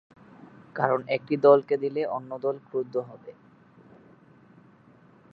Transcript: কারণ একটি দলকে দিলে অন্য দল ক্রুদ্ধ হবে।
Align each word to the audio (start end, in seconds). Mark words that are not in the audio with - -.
কারণ 0.75 0.99
একটি 1.07 1.35
দলকে 1.37 1.75
দিলে 1.77 2.01
অন্য 2.07 2.31
দল 2.39 2.55
ক্রুদ্ধ 2.67 2.95
হবে। 3.09 3.31